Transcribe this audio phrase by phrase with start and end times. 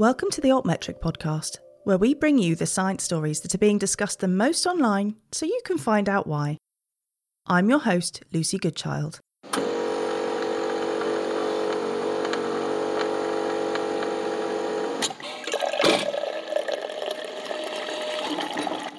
[0.00, 3.76] Welcome to the Altmetric podcast, where we bring you the science stories that are being
[3.76, 6.56] discussed the most online so you can find out why.
[7.46, 9.20] I'm your host, Lucy Goodchild.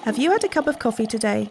[0.04, 1.50] Have you had a cup of coffee today?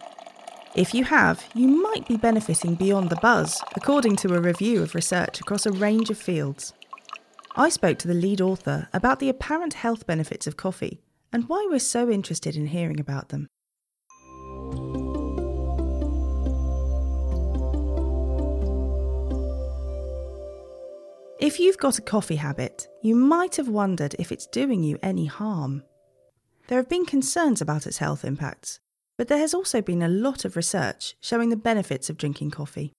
[0.75, 4.95] If you have, you might be benefiting beyond the buzz, according to a review of
[4.95, 6.71] research across a range of fields.
[7.55, 11.01] I spoke to the lead author about the apparent health benefits of coffee
[11.33, 13.47] and why we're so interested in hearing about them.
[21.39, 25.25] If you've got a coffee habit, you might have wondered if it's doing you any
[25.25, 25.83] harm.
[26.67, 28.79] There have been concerns about its health impacts,
[29.17, 32.93] but there has also been a lot of research showing the benefits of drinking coffee.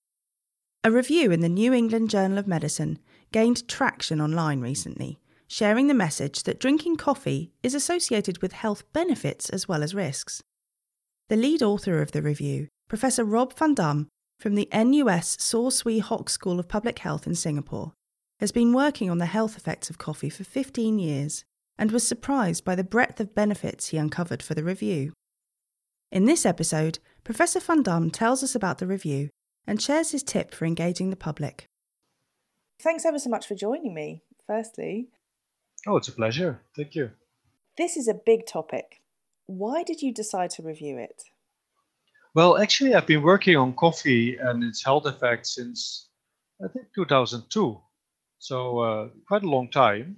[0.84, 2.98] A review in the New England Journal of Medicine
[3.32, 9.50] gained traction online recently, sharing the message that drinking coffee is associated with health benefits
[9.50, 10.42] as well as risks.
[11.28, 14.08] The lead author of the review, Professor Rob van Dam
[14.38, 17.92] from the NUS Saw Swee Hock School of Public Health in Singapore,
[18.40, 21.44] has been working on the health effects of coffee for 15 years
[21.78, 25.12] and was surprised by the breadth of benefits he uncovered for the review.
[26.10, 29.30] In this episode, Professor Van Dam tells us about the review
[29.66, 31.66] and shares his tip for engaging the public.
[32.82, 35.06] Thanks ever so much for joining me, firstly.
[35.86, 36.60] Oh, it's a pleasure.
[36.74, 37.10] Thank you.
[37.78, 39.02] This is a big topic.
[39.46, 41.22] Why did you decide to review it?
[42.34, 46.08] Well, actually, I've been working on coffee and its health effects since
[46.64, 47.80] I think 2002.
[48.38, 50.16] So, uh, quite a long time.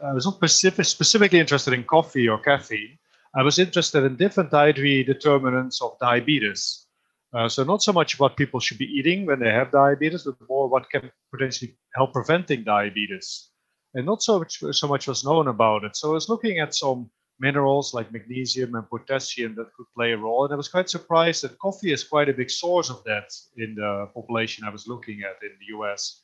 [0.00, 2.96] I was not specific, specifically interested in coffee or caffeine.
[3.34, 6.86] I was interested in different dietary determinants of diabetes.
[7.34, 10.36] Uh, so not so much what people should be eating when they have diabetes, but
[10.48, 13.50] more what can potentially help preventing diabetes.
[13.94, 15.96] And not so much so much was known about it.
[15.96, 20.16] So I was looking at some minerals like magnesium and potassium that could play a
[20.16, 20.44] role.
[20.44, 23.74] And I was quite surprised that coffee is quite a big source of that in
[23.74, 26.22] the population I was looking at in the US.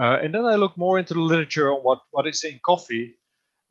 [0.00, 3.16] Uh, and then I look more into the literature on what, what is in coffee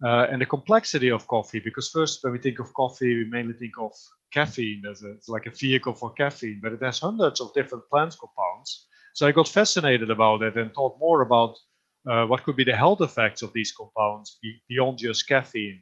[0.04, 1.60] uh, and the complexity of coffee.
[1.60, 3.94] Because first, when we think of coffee, we mainly think of
[4.32, 8.16] caffeine as a, like a vehicle for caffeine, but it has hundreds of different plant
[8.20, 8.88] compounds.
[9.14, 11.56] So I got fascinated about it and thought more about
[12.10, 15.82] uh, what could be the health effects of these compounds beyond just caffeine.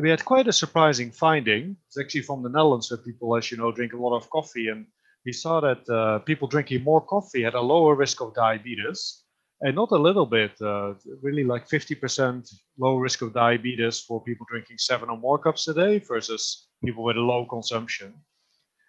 [0.00, 1.76] We had quite a surprising finding.
[1.86, 4.68] It's actually from the Netherlands, where people, as you know, drink a lot of coffee,
[4.68, 4.86] and
[5.24, 9.24] we saw that uh, people drinking more coffee had a lower risk of diabetes
[9.60, 14.46] and not a little bit, uh, really like 50% low risk of diabetes for people
[14.48, 18.14] drinking seven or more cups a day versus people with a low consumption.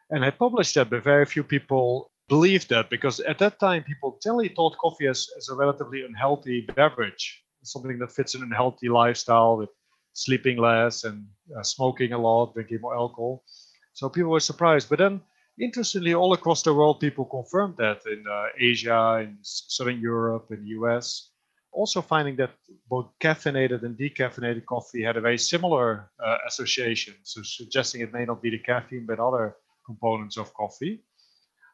[0.10, 4.20] And I published that, but very few people believed that because at that time people
[4.24, 8.90] generally thought coffee as, as a relatively unhealthy beverage, something that fits in a healthy
[8.90, 9.70] lifestyle with
[10.14, 11.26] sleeping less and
[11.58, 13.44] uh, smoking a lot, drinking more alcohol.
[13.94, 14.90] So people were surprised.
[14.90, 15.22] But then
[15.60, 20.64] interestingly, all across the world, people confirmed that in uh, Asia, in Southern Europe, in
[20.64, 21.29] the US.
[21.72, 22.52] Also finding that
[22.90, 28.26] both caffeinated and decaffeinated coffee had a very similar uh, association, so suggesting it may
[28.26, 31.04] not be the caffeine but other components of coffee.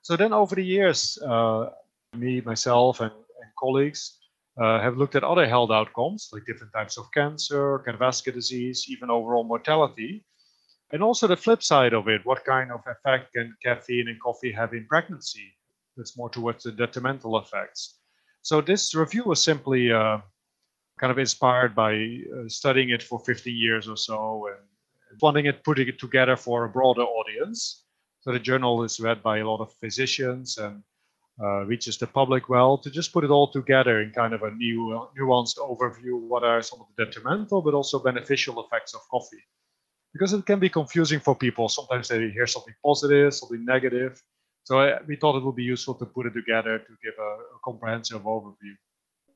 [0.02, 1.70] So then over the years, uh,
[2.14, 4.20] me, myself, and, and colleagues
[4.62, 9.10] uh, have looked at other health outcomes, like different types of cancer, cardiovascular disease, even
[9.10, 10.24] overall mortality,
[10.92, 14.52] and also the flip side of it, what kind of effect can caffeine and coffee
[14.52, 15.54] have in pregnancy?
[15.98, 18.00] That's more towards the detrimental effects.
[18.46, 20.20] So this review was simply uh,
[21.00, 25.64] kind of inspired by uh, studying it for 15 years or so and wanting it,
[25.64, 27.86] putting it together for a broader audience.
[28.20, 30.84] So the journal is read by a lot of physicians and
[31.42, 34.52] uh, reaches the public well to just put it all together in kind of a
[34.52, 36.20] new nuanced overview.
[36.20, 39.44] What are some of the detrimental but also beneficial effects of coffee?
[40.16, 41.68] because it can be confusing for people.
[41.68, 44.24] Sometimes they hear something positive, something negative.
[44.66, 47.32] So I, we thought it would be useful to put it together to give a,
[47.56, 48.76] a comprehensive overview.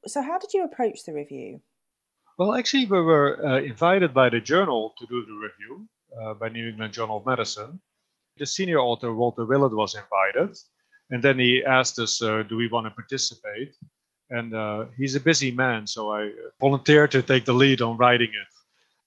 [0.05, 1.61] So, how did you approach the review?
[2.37, 5.87] Well, actually, we were uh, invited by the journal to do the review
[6.19, 7.79] uh, by New England Journal of Medicine.
[8.37, 10.57] The senior author, Walter Willett, was invited.
[11.11, 13.75] And then he asked us, uh, do we want to participate?
[14.29, 18.29] And uh, he's a busy man, so I volunteered to take the lead on writing
[18.29, 18.47] it.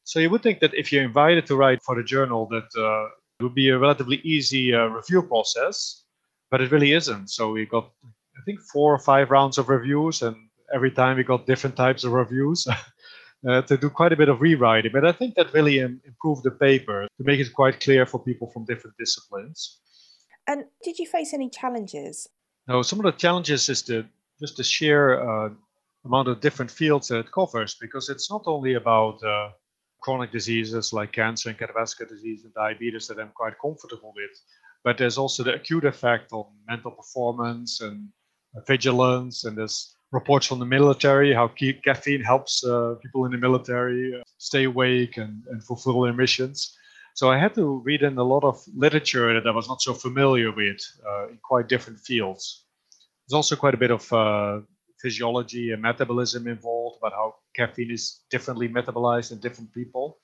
[0.05, 3.07] So you would think that if you're invited to write for the journal, that uh,
[3.39, 6.02] it would be a relatively easy uh, review process,
[6.53, 7.31] but it really isn't.
[7.31, 10.37] So we got, I think, four or five rounds of reviews, and
[10.73, 12.69] every time we got different types of reviews.
[13.45, 16.45] Uh, to do quite a bit of rewriting, but I think that really Im- improved
[16.45, 19.81] the paper to make it quite clear for people from different disciplines.
[20.47, 22.29] And did you face any challenges?
[22.69, 24.07] No, some of the challenges is the
[24.39, 25.51] just the sheer uh,
[26.05, 29.49] amount of different fields that it covers because it's not only about uh,
[30.03, 34.31] chronic diseases like cancer and cardiovascular disease and diabetes that I'm quite comfortable with,
[34.85, 38.09] but there's also the acute effect on mental performance and
[38.67, 39.45] vigilance.
[39.45, 41.49] And there's reports from the military how
[41.85, 46.77] caffeine helps uh, people in the military uh, stay awake and, and fulfill their missions.
[47.15, 49.93] So I had to read in a lot of literature that I was not so
[49.93, 52.65] familiar with uh, in quite different fields.
[53.29, 54.61] There's also quite a bit of uh,
[55.01, 60.19] physiology and metabolism involved about how caffeine is differently metabolized in different people.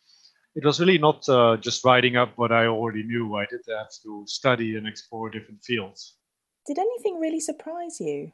[0.58, 3.36] It was really not uh, just writing up what I already knew.
[3.36, 6.16] I did have to study and explore different fields.
[6.66, 8.32] Did anything really surprise you?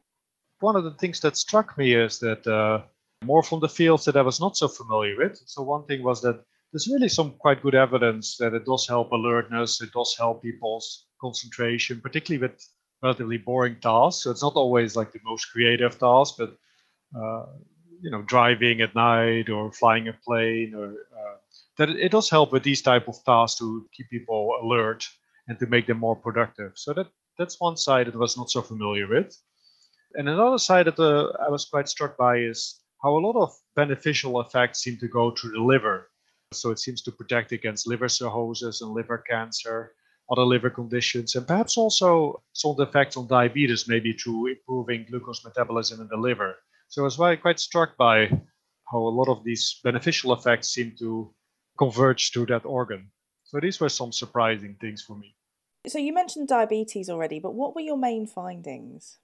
[0.60, 2.80] One of the things that struck me is that uh,
[3.26, 5.38] more from the fields that I was not so familiar with.
[5.44, 6.42] So one thing was that
[6.72, 11.04] there's really some quite good evidence that it does help alertness, it does help people's
[11.20, 12.66] concentration, particularly with
[13.02, 14.24] relatively boring tasks.
[14.24, 16.56] So it's not always like the most creative task, but
[17.14, 17.44] uh,
[18.00, 20.94] you know, driving at night or flying a plane, or
[21.78, 25.04] that it does help with these type of tasks to keep people alert
[25.48, 26.72] and to make them more productive.
[26.74, 29.36] So that that's one side that I was not so familiar with.
[30.14, 33.52] And another side that uh, I was quite struck by is how a lot of
[33.74, 36.10] beneficial effects seem to go through the liver.
[36.52, 39.92] So it seems to protect against liver cirrhosis and liver cancer,
[40.30, 46.00] other liver conditions, and perhaps also some effects on diabetes, maybe through improving glucose metabolism
[46.00, 46.54] in the liver.
[46.88, 48.28] So I was quite struck by
[48.90, 51.34] how a lot of these beneficial effects seem to
[51.78, 53.10] converge to that organ.
[53.44, 55.34] So these were some surprising things for me.
[55.86, 59.18] So you mentioned diabetes already, but what were your main findings?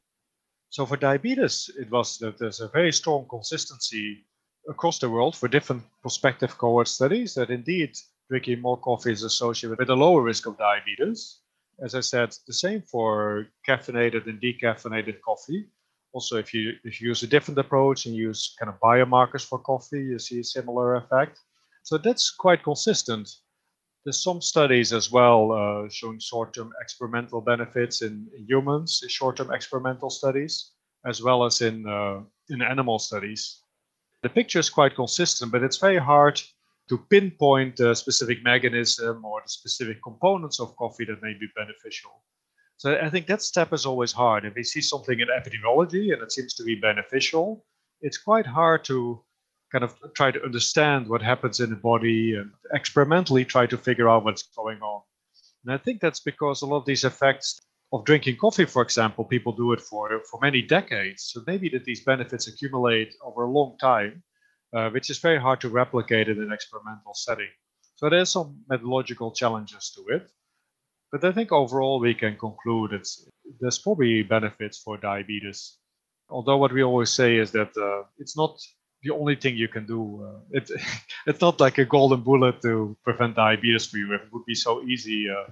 [0.68, 4.26] So for diabetes, it was that there's a very strong consistency
[4.68, 7.96] across the world for different prospective cohort studies that indeed
[8.28, 11.40] drinking more coffee is associated with a lower risk of diabetes.
[11.82, 15.66] As I said, the same for caffeinated and decaffeinated coffee.
[16.12, 19.58] Also, if you if you use a different approach and use kind of biomarkers for
[19.58, 21.40] coffee, you see a similar effect.
[21.82, 23.28] So that's quite consistent.
[24.04, 30.72] There's some studies as well uh, showing short-term experimental benefits in, humans, short-term experimental studies,
[31.04, 33.62] as well as in uh, in animal studies
[34.22, 36.40] the picture is quite consistent, but it's very hard
[36.88, 42.22] to pinpoint the specific mechanism or the specific components of coffee that may be beneficial.
[42.76, 44.44] So I think that step is always hard.
[44.44, 47.64] If we see something in epidemiology and it seems to be beneficial,
[48.00, 49.22] it's quite hard to
[49.72, 54.08] kind of try to understand what happens in the body and experimentally try to figure
[54.08, 55.02] out what's going on.
[55.64, 57.60] And I think that's because a lot of these effects
[57.92, 61.30] of drinking coffee, for example, people do it for, for many decades.
[61.32, 64.22] So maybe that these benefits accumulate over a long time,
[64.74, 67.48] uh, which is very hard to replicate in an experimental setting.
[67.96, 70.30] So there's some methodological challenges to it.
[71.12, 73.26] But I think overall we can conclude it's,
[73.60, 75.76] there's probably benefits for diabetes.
[76.28, 78.60] Although what we always say is that uh, it's not
[79.02, 80.24] the only thing you can do.
[80.24, 80.70] Uh, it,
[81.26, 84.12] it's not like a golden bullet to prevent diabetes for you.
[84.14, 85.50] If it would be so easy, uh,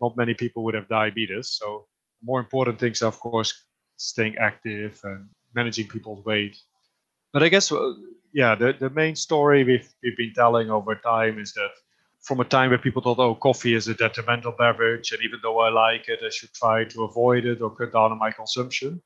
[0.00, 1.50] not many people would have diabetes.
[1.50, 1.86] So
[2.22, 3.54] more important things are, of course,
[3.96, 6.56] staying active and managing people's weight.
[7.32, 7.92] But I guess, uh,
[8.32, 11.70] yeah, the, the main story we've, we've been telling over time is that
[12.22, 15.58] from a time where people thought, oh, coffee is a detrimental beverage, and even though
[15.60, 19.00] I like it, I should try to avoid it or cut down on my consumption.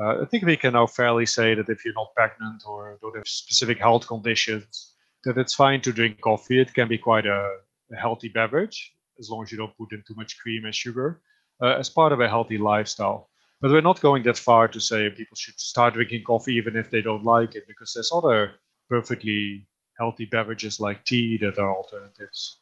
[0.00, 3.16] Uh, I think we can now fairly say that if you're not pregnant or don't
[3.16, 6.60] have specific health conditions, that it's fine to drink coffee.
[6.60, 7.58] It can be quite a,
[7.92, 11.20] a healthy beverage as long as you don't put in too much cream and sugar,
[11.62, 13.28] uh, as part of a healthy lifestyle.
[13.60, 16.90] But we're not going that far to say people should start drinking coffee even if
[16.90, 18.54] they don't like it, because there's other
[18.88, 19.66] perfectly
[19.98, 22.58] healthy beverages like tea that are alternatives.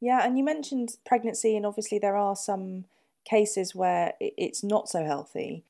[0.00, 2.84] Yeah, and you mentioned pregnancy, and obviously there are some
[3.24, 5.64] cases where it's not so healthy.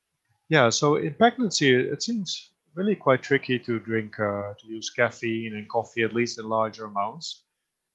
[0.48, 5.54] Yeah, so in pregnancy, it seems really quite tricky to drink, uh, to use caffeine
[5.54, 7.44] and coffee, at least in larger amounts.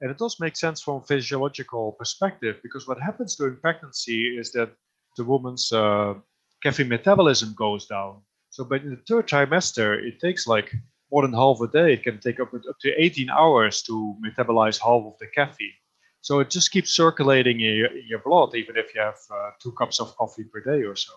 [0.02, 4.52] And it does make sense from a physiological perspective because what happens during pregnancy is
[4.54, 4.72] that
[5.18, 6.16] the woman's uh,
[6.64, 8.22] caffeine metabolism goes down.
[8.50, 10.74] So, but in the third trimester, it takes like
[11.12, 11.94] more than half a day.
[11.94, 15.74] It can take up, up to 18 hours to metabolize half of the caffeine.
[16.22, 19.52] So it just keeps circulating in your, in your blood, even if you have uh,
[19.62, 21.14] two cups of coffee per day or so.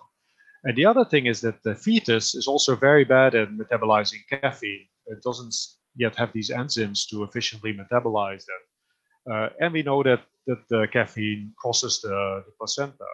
[0.64, 4.86] And the other thing is that the fetus is also very bad at metabolizing caffeine.
[5.06, 5.54] It doesn't
[5.96, 9.32] yet have these enzymes to efficiently metabolize that.
[9.32, 13.04] Uh, and we know that, that the caffeine crosses the, the placenta.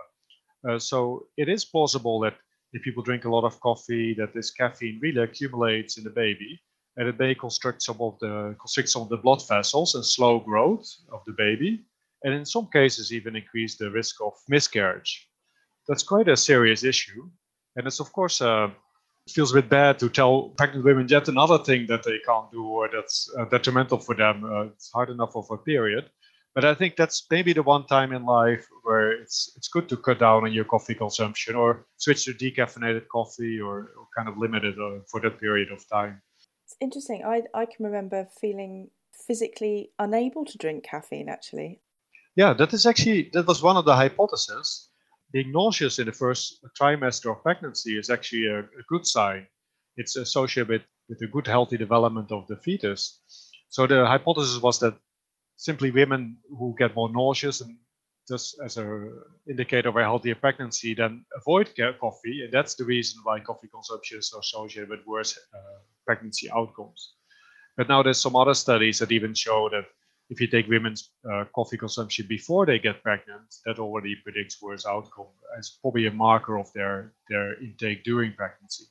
[0.68, 2.34] Uh, so it is plausible that
[2.72, 6.60] if people drink a lot of coffee, that this caffeine really accumulates in the baby,
[6.96, 10.40] and it may constrict some of the constrict some of the blood vessels and slow
[10.40, 11.80] growth of the baby,
[12.24, 15.27] and in some cases even increase the risk of miscarriage.
[15.88, 17.28] That's quite a serious issue,
[17.76, 21.58] and it's of course it feels a bit bad to tell pregnant women yet another
[21.58, 24.44] thing that they can't do or that's uh, detrimental for them.
[24.44, 26.10] Uh, it's hard enough of a period.
[26.54, 29.96] But I think that's maybe the one time in life where it's it's good to
[29.96, 34.38] cut down on your coffee consumption or switch to decaffeinated coffee or, or kind of
[34.38, 36.20] limit it uh, for that period of time.
[36.64, 37.22] It's interesting.
[37.24, 38.90] I I can remember feeling
[39.26, 41.80] physically unable to drink caffeine actually.
[42.34, 44.87] Yeah, that is actually that was one of the hypotheses.
[45.32, 49.46] Being nauseous in the first trimester of pregnancy is actually a, a good sign.
[49.96, 53.20] It's associated with, with a good healthy development of the fetus.
[53.68, 54.96] So the hypothesis was that
[55.56, 57.76] simply women who get more nauseous and
[58.28, 59.08] just as a
[59.48, 64.18] indicator of a healthier pregnancy, then avoid coffee, and that's the reason why coffee consumption
[64.18, 67.14] is associated with worse uh, pregnancy outcomes.
[67.76, 69.86] But now there's some other studies that even show that
[70.30, 74.84] if you take women's uh, coffee consumption before they get pregnant, that already predicts worse
[74.86, 75.26] outcome.
[75.56, 78.84] It's probably a marker of their their intake during pregnancy.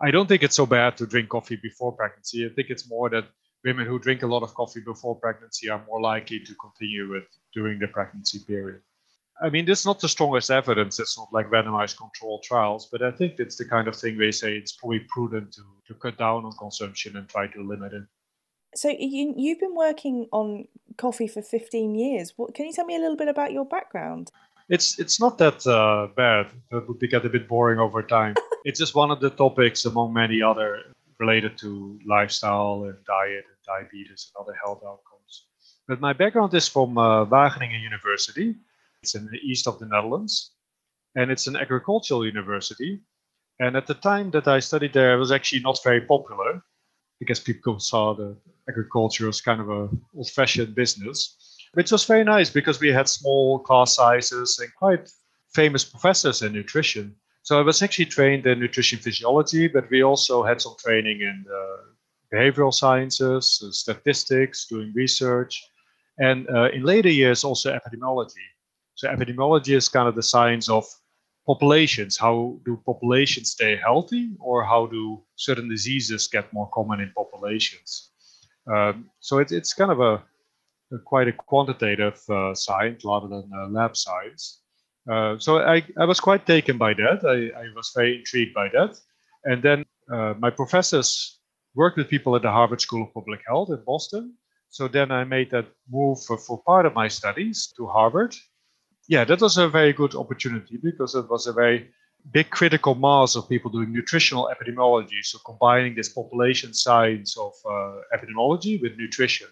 [0.00, 2.44] I don't think it's so bad to drink coffee before pregnancy.
[2.46, 3.26] I think it's more that
[3.64, 7.28] women who drink a lot of coffee before pregnancy are more likely to continue it
[7.54, 8.80] during the pregnancy period.
[9.42, 11.00] I mean, this is not the strongest evidence.
[11.00, 14.30] It's not like randomized controlled trials, but I think it's the kind of thing they
[14.30, 18.04] say it's probably prudent to, to cut down on consumption and try to limit it.
[18.76, 20.66] So you, you've been working on
[20.96, 22.32] coffee for 15 years.
[22.36, 24.30] What, can you tell me a little bit about your background?
[24.68, 26.46] It's it's not that uh, bad.
[26.70, 28.34] That would get a bit boring over time.
[28.64, 30.80] it's just one of the topics among many other
[31.20, 35.46] related to lifestyle and diet and diabetes and other health outcomes.
[35.86, 38.56] But my background is from uh, Wageningen University.
[39.02, 40.52] It's in the east of the Netherlands,
[41.14, 43.00] and it's an agricultural university.
[43.60, 46.62] And at the time that I studied there, it was actually not very popular
[47.18, 48.36] because people saw the
[48.68, 51.36] agriculture as kind of a old-fashioned business,
[51.74, 55.10] which was very nice because we had small class sizes and quite
[55.54, 57.14] famous professors in nutrition.
[57.42, 61.44] So I was actually trained in nutrition physiology, but we also had some training in
[61.48, 61.76] uh,
[62.34, 65.62] behavioral sciences, uh, statistics, doing research,
[66.18, 68.46] and uh, in later years also epidemiology.
[68.94, 70.86] So epidemiology is kind of the science of
[71.46, 72.18] populations.
[72.18, 78.10] How do populations stay healthy, or how do certain diseases get more common in populations?
[78.66, 80.22] Um, so it, it's kind of a,
[80.94, 84.62] a quite a quantitative uh, science rather than a lab science.
[85.10, 87.24] Uh, so I, I was quite taken by that.
[87.24, 88.98] I, I was very intrigued by that.
[89.44, 91.40] And then uh, my professors
[91.74, 94.34] worked with people at the Harvard School of Public Health in Boston.
[94.70, 98.34] So then I made that move for, for part of my studies to Harvard.
[99.08, 101.90] Yeah, that was a very good opportunity because it was a very
[102.32, 105.22] big critical mass of people doing nutritional epidemiology.
[105.22, 109.48] So combining this population science of uh, epidemiology with nutrition.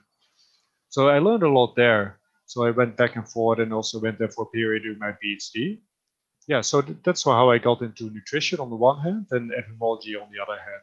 [0.88, 2.18] So I learned a lot there.
[2.47, 5.12] So I went back and forth and also went there for a period doing my
[5.23, 5.80] PhD.
[6.49, 10.21] Yeah, so th- that's how I got into nutrition on the one hand and epidemiology
[10.21, 10.82] on the other hand.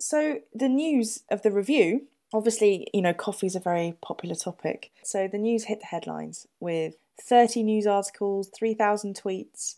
[0.00, 4.92] So the news of the review, obviously, you know, coffee is a very popular topic.
[5.02, 9.76] So the news hit the headlines with 30 news articles, 3,000 tweets.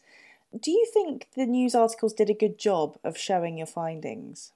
[0.59, 4.53] Do you think the news articles did a good job of showing your findings?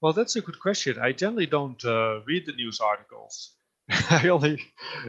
[0.00, 0.98] Well, that's a good question.
[1.00, 3.52] I generally don't uh, read the news articles.
[4.10, 4.62] I only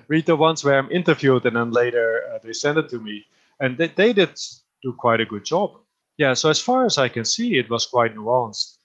[0.07, 3.25] read the ones where I'm interviewed and then later uh, they send it to me.
[3.59, 4.39] And they, they did
[4.81, 5.77] do quite a good job.
[6.17, 8.77] Yeah, so as far as I can see, it was quite nuanced.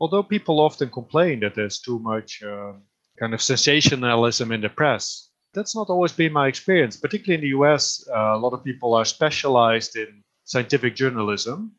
[0.00, 2.72] Although people often complain that there's too much uh,
[3.18, 6.96] kind of sensationalism in the press, that's not always been my experience.
[6.96, 11.72] Particularly in the US, uh, a lot of people are specialized in scientific journalism.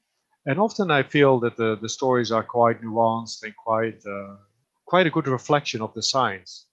[0.46, 4.36] And often I feel that the, the stories are quite nuanced and quite, uh,
[4.86, 6.68] quite a good reflection of the science.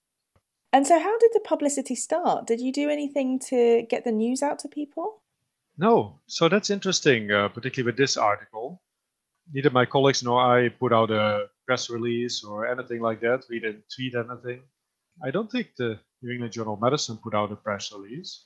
[0.71, 2.47] And so, how did the publicity start?
[2.47, 5.21] Did you do anything to get the news out to people?
[5.77, 6.19] No.
[6.25, 8.81] So, that's interesting, uh, particularly with this article.
[9.53, 13.43] Neither my colleagues nor I put out a press release or anything like that.
[13.49, 14.61] We didn't tweet anything.
[15.23, 18.45] I don't think the New England Journal of Medicine put out a press release.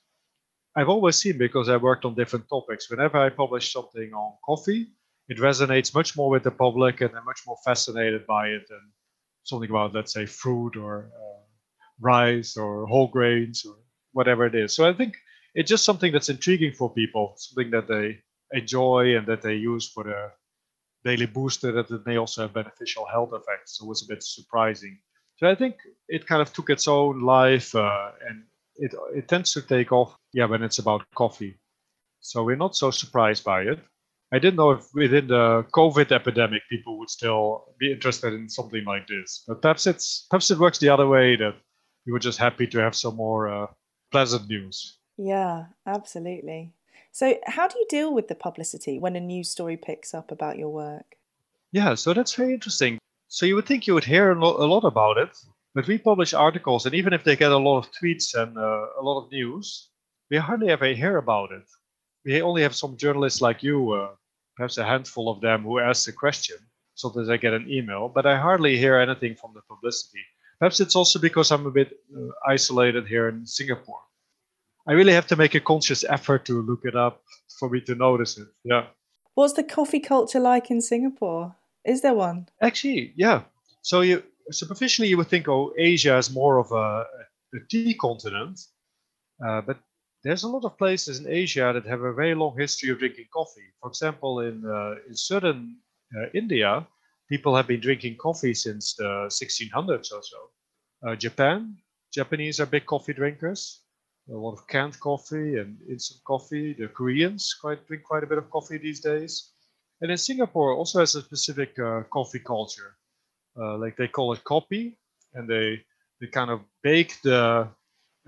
[0.76, 2.90] I've always seen because I worked on different topics.
[2.90, 4.88] Whenever I publish something on coffee,
[5.30, 8.82] it resonates much more with the public and they're much more fascinated by it than
[9.44, 11.42] something about, let's say, fruit or uh,
[12.00, 13.76] rice or whole grains or
[14.12, 14.74] whatever it is.
[14.74, 15.16] So I think
[15.54, 18.20] it's just something that's intriguing for people, something that they
[18.54, 20.34] enjoy and that they use for their
[21.04, 23.78] daily booster that it may also have beneficial health effects.
[23.78, 25.00] So it's a bit surprising.
[25.38, 25.76] So I think
[26.08, 28.44] it kind of took its own life uh, and
[28.78, 31.58] it, it tends to take off, yeah, when it's about coffee.
[32.20, 33.80] So we're not so surprised by it.
[34.34, 38.84] I didn't know if within the COVID epidemic people would still be interested in something
[38.84, 41.56] like this, but perhaps it's perhaps it works the other way that
[42.06, 43.68] we were just happy to have some more uh,
[44.12, 44.98] pleasant news.
[45.18, 46.74] Yeah, absolutely.
[47.14, 50.58] So, how do you deal with the publicity when a news story picks up about
[50.58, 51.16] your work?
[51.72, 53.00] Yeah, so that's very interesting.
[53.28, 55.38] So you would think you would hear a lot about it,
[55.76, 58.86] but we publish articles, and even if they get a lot of tweets and uh,
[59.00, 59.90] a lot of news,
[60.32, 61.70] we hardly ever hear about it.
[62.26, 64.16] We only have some journalists like you, uh,
[64.56, 66.58] perhaps a handful of them, who ask the question.
[66.96, 70.24] Sometimes I get an email, but I hardly hear anything from the publicity.
[70.60, 74.02] Perhaps it's also because I'm a bit uh, isolated here in Singapore.
[74.88, 77.22] I really have to make a conscious effort to look it up
[77.60, 78.48] for me to notice it.
[78.64, 78.88] Yeah.
[79.36, 81.56] What's the coffee culture like in Singapore?
[81.88, 82.48] Is there one?
[82.62, 83.44] Actually, yeah.
[83.82, 87.06] So you superficially you would think, oh, Asia is more of a,
[87.56, 88.60] a tea continent,
[89.46, 89.78] uh, but
[90.24, 93.28] there's a lot of places in Asia that have a very long history of drinking
[93.34, 93.68] coffee.
[93.82, 95.78] For example, in uh, in southern
[96.16, 96.86] uh, India,
[97.30, 100.40] people have been drinking coffee since the 1600s or so.
[101.06, 101.78] Uh, Japan,
[102.14, 103.82] Japanese are big coffee drinkers
[104.30, 106.74] a lot of canned coffee and instant coffee.
[106.74, 109.52] The Koreans quite drink quite a bit of coffee these days.
[110.02, 112.98] And then Singapore also has a specific uh, coffee culture.
[113.60, 114.96] Uh, like they call it kopi,
[115.34, 115.84] and they
[116.22, 117.68] they kind of bake the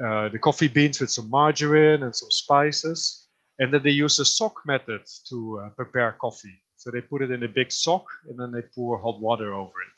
[0.04, 3.28] uh, the coffee beans with some margarine and some spices,
[3.60, 6.62] and then they use a sock method to uh, prepare coffee.
[6.78, 9.82] So they put it in a big sock, and then they pour hot water over
[9.90, 9.98] it.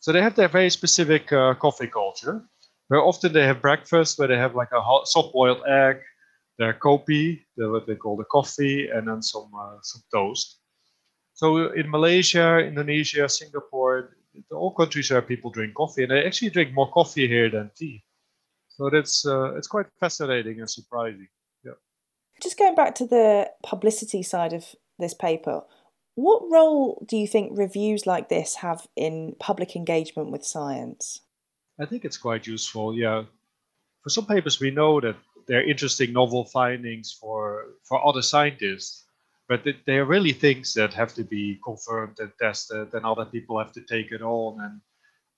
[0.00, 2.42] So they have their very specific uh, coffee culture.
[2.88, 5.98] where often they have breakfast where they have like a hot, soft-boiled egg,
[6.58, 10.61] their kopi, what they call the coffee, and then some uh, some toast.
[11.34, 14.16] So in Malaysia, Indonesia, Singapore,
[14.50, 18.02] all countries where people drink coffee, and they actually drink more coffee here than tea.
[18.68, 21.28] So that's uh, it's quite fascinating and surprising.
[21.64, 21.72] Yeah.
[22.42, 25.62] Just going back to the publicity side of this paper,
[26.14, 31.20] what role do you think reviews like this have in public engagement with science?
[31.80, 32.94] I think it's quite useful.
[32.94, 33.24] Yeah,
[34.02, 39.01] for some papers we know that they're interesting novel findings for for other scientists,
[39.52, 43.58] but they are really things that have to be confirmed and tested, and other people
[43.58, 44.80] have to take it on and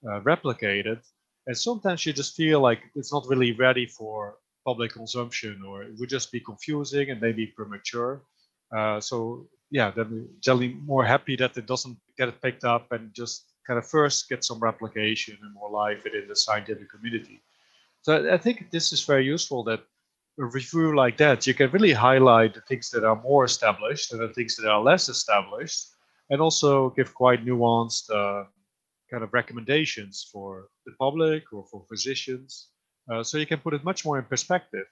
[0.08, 1.02] uh, replicate it.
[1.48, 5.94] And sometimes you just feel like it's not really ready for public consumption, or it
[5.98, 8.22] would just be confusing and maybe premature.
[8.76, 13.12] Uh, so yeah, then generally more happy that it doesn't get it picked up and
[13.12, 13.36] just
[13.66, 17.42] kind of first get some replication and more life within the scientific community.
[18.02, 19.82] So I think this is very useful that
[20.38, 24.20] a review like that, you can really highlight the things that are more established and
[24.20, 25.88] the things that are less established,
[26.30, 28.44] and also give quite nuanced uh,
[29.10, 32.68] kind of recommendations for the public or for physicians.
[33.10, 34.86] Uh, so you can put it much more in perspective.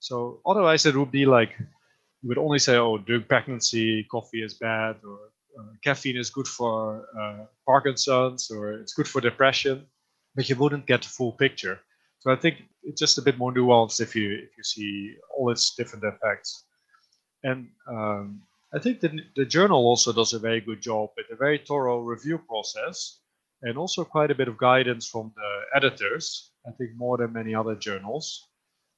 [0.00, 4.54] So otherwise, it would be like you would only say, "Oh, during pregnancy, coffee is
[4.54, 5.18] bad," or
[5.58, 9.86] uh, caffeine is good for uh, Parkinson's or it's good for depression,
[10.34, 11.78] but you wouldn't get the full picture.
[12.22, 15.50] So I think it's just a bit more nuanced if you if you see all
[15.50, 16.66] its different effects.
[17.42, 21.36] And um, I think the, the journal also does a very good job with a
[21.36, 23.18] very thorough review process
[23.62, 27.56] and also quite a bit of guidance from the editors, I think more than many
[27.56, 28.48] other journals,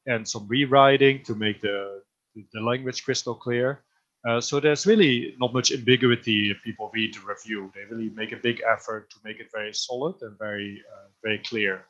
[0.07, 2.03] and some rewriting to make the,
[2.35, 3.85] the language crystal clear.
[4.29, 7.73] Uh, so there's really not much ambiguity if people read the review.
[7.75, 11.39] They really make a big effort to make it very solid and very, uh, very
[11.39, 11.87] clear.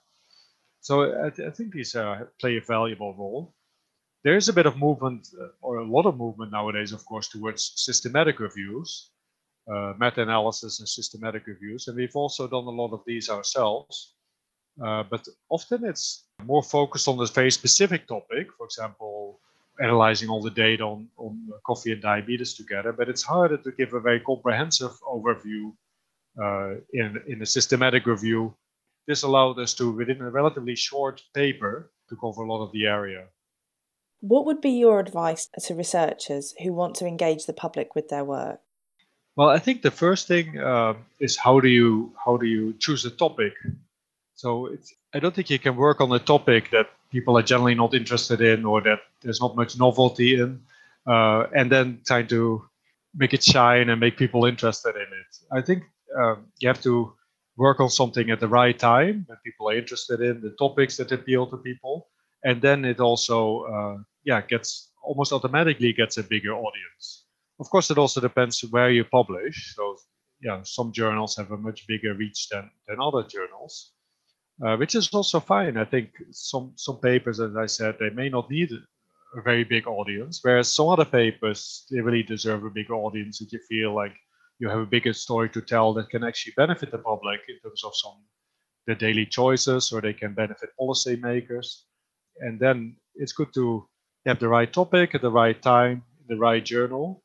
[0.84, 0.94] So
[1.26, 3.42] I, th I think these uh, play a valuable role.
[4.24, 7.28] There is a bit of movement, uh, or a lot of movement nowadays, of course,
[7.34, 8.90] towards systematic reviews,
[9.72, 13.96] uh, meta-analysis and systematic reviews, and we've also done a lot of these ourselves.
[15.12, 15.22] but
[15.56, 16.06] often it's
[16.52, 18.44] more focused on this very specific topic.
[18.56, 19.40] For example,
[19.86, 21.32] analyzing all the data on, on
[21.68, 25.62] coffee and diabetes together, but it's harder to give a very comprehensive overview
[26.44, 28.54] uh, in, in a systematic review.
[29.06, 32.86] This allowed us to, within a relatively short paper, to cover a lot of the
[32.86, 33.26] area.
[34.20, 38.24] What would be your advice to researchers who want to engage the public with their
[38.24, 38.60] work?
[39.36, 43.04] Well, I think the first thing uh, is how do you how do you choose
[43.04, 43.52] a topic?
[44.34, 44.76] So
[45.12, 48.40] I don't think you can work on a topic that people are generally not interested
[48.40, 50.60] in or that there's not much novelty in,
[51.06, 52.64] uh, and then trying to
[53.14, 55.30] make it shine and make people interested in it.
[55.52, 55.84] I think
[56.18, 57.12] um, you have to
[57.56, 61.12] work on something at the right time when people are interested in the topics that
[61.12, 62.08] appeal to people,
[62.44, 67.24] and then it also uh, yeah gets almost automatically gets a bigger audience.
[67.60, 69.74] Of course, it also depends where you publish.
[69.76, 69.96] So
[70.42, 73.94] yeah, some journals have a much bigger reach than than other journals
[74.62, 75.76] uh, which is also fine.
[75.76, 79.86] I think some some papers, as I said, they may not need a very big
[79.86, 84.14] audience, whereas some other papers they really deserve a bigger audience if you feel like
[84.58, 87.82] you have a bigger story to tell that can actually benefit the public in terms
[87.84, 88.24] of some
[88.86, 91.84] the daily choices, or they can benefit policymakers.
[92.40, 93.88] And then it's good to
[94.26, 97.22] have the right topic at the right time, the right journal.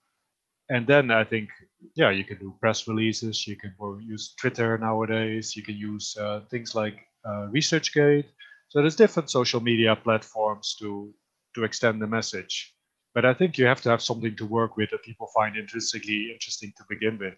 [0.69, 1.49] And then I think,
[1.95, 3.47] yeah, you can do press releases.
[3.47, 5.55] You can use Twitter nowadays.
[5.55, 8.25] You can use uh, things like uh, ResearchGate.
[8.69, 11.13] So there's different social media platforms to
[11.55, 12.75] to extend the message.
[13.13, 16.31] But I think you have to have something to work with that people find intrinsically
[16.31, 17.33] interesting to begin with.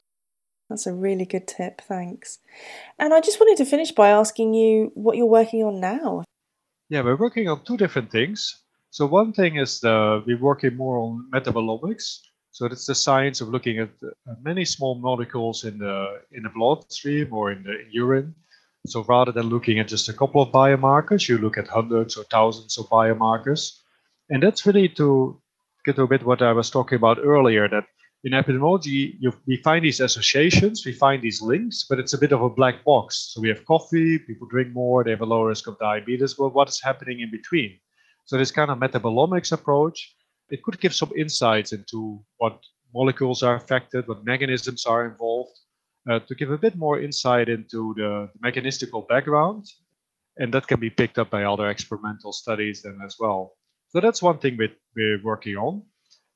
[0.70, 2.40] That's a really good tip, thanks.
[2.98, 6.24] And I just wanted to finish by asking you what you're working on now.
[6.90, 8.64] Yeah, we're working on two different things.
[8.90, 12.20] So one thing is the, we're working more on metabolomics.
[12.52, 16.50] So it's the science of looking at uh, many small molecules in the in the
[16.50, 18.36] bloodstream or in the urine.
[18.88, 22.26] So rather than looking at just a couple of biomarkers, you look at hundreds or
[22.26, 23.80] thousands of biomarkers.
[24.30, 25.40] And that's really to
[25.86, 27.86] get to a bit what I was talking about earlier, that
[28.24, 32.32] in epidemiology, you, we find these associations, we find these links, but it's a bit
[32.32, 33.32] of a black box.
[33.34, 36.38] So we have coffee, people drink more, they have a lower risk of diabetes.
[36.38, 37.80] Well, what is happening in between?
[38.26, 40.16] So this kind of metabolomics approach,
[40.50, 42.60] it could give some insights into what
[42.94, 45.58] molecules are affected, what mechanisms are involved,
[46.10, 49.66] uh, to give a bit more insight into the, the mechanistical background.
[50.38, 53.54] And that can be picked up by other experimental studies then as well.
[53.92, 55.84] So that's one thing we, we're working on.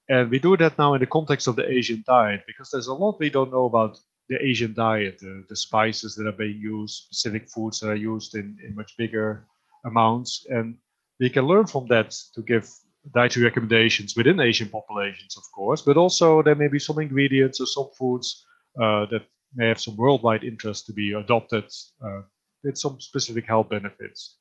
[0.09, 2.93] And we do that now in the context of the Asian diet because there's a
[2.93, 3.97] lot we don't know about
[4.29, 8.35] the Asian diet, the, the spices that are being used, specific foods that are used
[8.35, 9.47] in, in much bigger
[9.85, 10.45] amounts.
[10.49, 10.75] And
[11.19, 12.69] we can learn from that to give
[13.13, 17.67] dietary recommendations within Asian populations, of course, but also there may be some ingredients or
[17.67, 18.45] some foods
[18.81, 19.23] uh, that
[19.55, 21.65] may have some worldwide interest to be adopted
[22.05, 22.21] uh,
[22.63, 24.37] with some specific health benefits.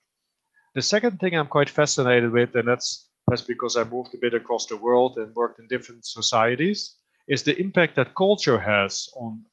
[0.74, 4.34] The second thing I'm quite fascinated with, and that's that's because I moved a bit
[4.34, 6.96] across the world and worked in different societies,
[7.28, 9.44] is the impact that culture has on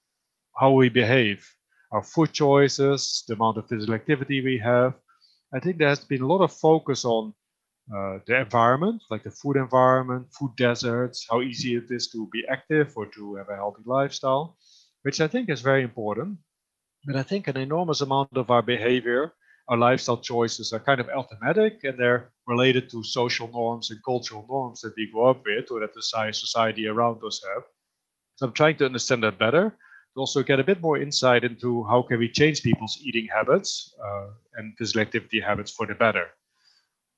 [0.60, 1.48] how we behave,
[1.92, 4.94] our food choices, the amount of physical activity we have.
[5.54, 7.34] I think there has been a lot of focus on
[7.96, 12.44] uh, the environment, like the food environment, food deserts, how easy it is to be
[12.50, 14.58] active or to have a healthy lifestyle,
[15.04, 16.40] which I think is very important.
[17.06, 19.34] But I think an enormous amount of our behavior
[19.68, 24.46] our lifestyle choices are kind of automatic and they're related to social norms and cultural
[24.50, 26.02] norms that we grow up with or that the
[26.34, 27.64] society around us have.
[28.36, 31.84] So I'm trying to understand that better to also get a bit more insight into
[31.86, 36.28] how can we change people's eating habits uh, and physical activity habits for the better.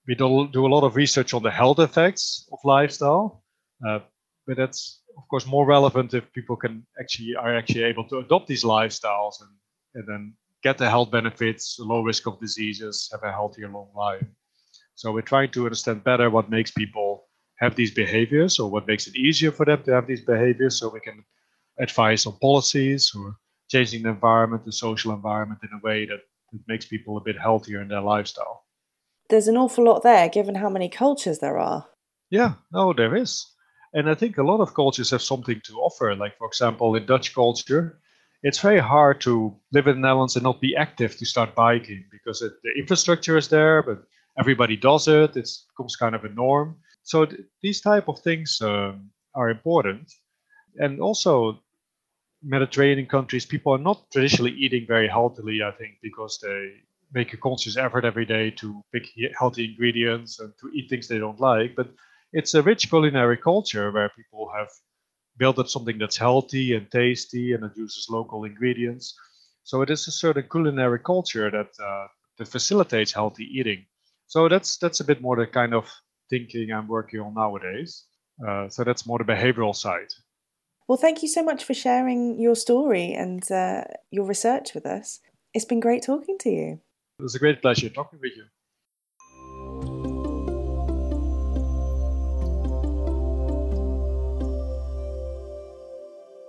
[0.07, 3.43] We do, do a lot of research on the health effects of lifestyle,
[3.87, 3.99] uh,
[4.45, 8.47] but that's of course more relevant if people can actually are actually able to adopt
[8.47, 9.49] these lifestyles and,
[9.95, 14.25] and then get the health benefits, low risk of diseases, have a healthier long life.
[14.95, 17.25] So we're trying to understand better what makes people
[17.59, 20.89] have these behaviors or what makes it easier for them to have these behaviors so
[20.89, 21.23] we can
[21.79, 23.35] advise on policies or
[23.69, 26.19] changing the environment, the social environment in a way that,
[26.51, 28.65] that makes people a bit healthier in their lifestyle.
[29.29, 31.87] There's an awful lot there given how many cultures there are.
[32.29, 33.45] Yeah, no, there is.
[33.93, 36.15] And I think a lot of cultures have something to offer.
[36.15, 37.99] Like, for example, in Dutch culture,
[38.43, 42.03] it's very hard to live in the Netherlands and not be active to start biking
[42.11, 44.03] because it, the infrastructure is there, but
[44.37, 45.35] everybody does it.
[45.35, 46.77] It becomes kind of a norm.
[47.03, 50.11] So th- these type of things um, are important,
[50.77, 51.61] and also
[52.43, 55.63] Mediterranean countries, people are not traditionally eating very healthily.
[55.63, 56.73] I think because they
[57.13, 59.07] make a conscious effort every day to pick
[59.39, 61.75] healthy ingredients and to eat things they don't like.
[61.75, 61.89] But
[62.33, 64.69] it's a rich culinary culture where people have
[65.37, 69.15] build up something that's healthy and tasty and it uses local ingredients.
[69.63, 73.85] So it is a certain culinary culture that uh, that facilitates healthy eating.
[74.27, 75.89] So that's that's a bit more the kind of
[76.29, 78.05] thinking I'm working on nowadays.
[78.45, 80.11] Uh, so that's more the behavioral side.
[80.87, 85.19] Well, thank you so much for sharing your story and uh, your research with us.
[85.53, 86.81] It's been great talking to you.
[87.19, 88.45] It was a great pleasure talking with you.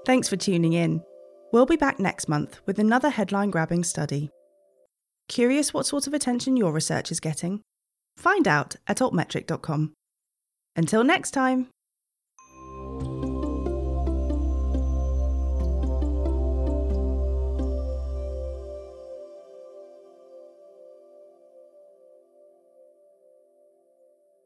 [0.04, 1.02] Thanks for tuning in.
[1.52, 4.30] We'll be back next month with another headline grabbing study.
[5.28, 7.62] Curious what sort of attention your research is getting?
[8.16, 9.94] Find out at altmetric.com.
[10.76, 11.68] Until next time.